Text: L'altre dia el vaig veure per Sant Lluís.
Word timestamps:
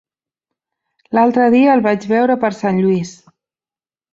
L'altre 1.17 1.49
dia 1.55 1.75
el 1.75 1.83
vaig 1.89 2.09
veure 2.15 2.39
per 2.45 2.53
Sant 2.63 2.81
Lluís. 2.87 3.13